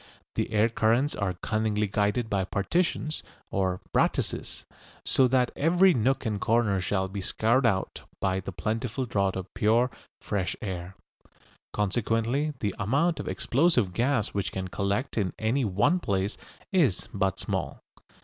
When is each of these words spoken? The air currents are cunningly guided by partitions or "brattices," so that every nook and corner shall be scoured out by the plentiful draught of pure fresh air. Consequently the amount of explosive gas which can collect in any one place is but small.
The 0.33 0.51
air 0.51 0.67
currents 0.67 1.13
are 1.15 1.35
cunningly 1.35 1.85
guided 1.85 2.27
by 2.27 2.43
partitions 2.43 3.21
or 3.51 3.81
"brattices," 3.93 4.65
so 5.05 5.27
that 5.27 5.51
every 5.55 5.93
nook 5.93 6.25
and 6.25 6.41
corner 6.41 6.81
shall 6.81 7.07
be 7.07 7.21
scoured 7.21 7.67
out 7.67 8.01
by 8.19 8.39
the 8.39 8.51
plentiful 8.51 9.05
draught 9.05 9.35
of 9.35 9.53
pure 9.53 9.91
fresh 10.19 10.55
air. 10.59 10.95
Consequently 11.71 12.51
the 12.61 12.73
amount 12.79 13.19
of 13.19 13.27
explosive 13.27 13.93
gas 13.93 14.29
which 14.29 14.51
can 14.51 14.69
collect 14.69 15.19
in 15.19 15.33
any 15.37 15.63
one 15.65 15.99
place 15.99 16.35
is 16.71 17.07
but 17.13 17.37
small. 17.37 17.83